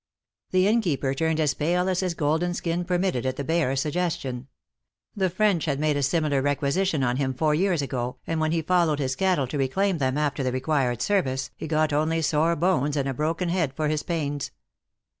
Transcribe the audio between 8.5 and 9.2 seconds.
he followed his